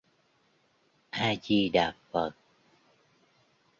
[1.13, 2.35] A Di Đà Phật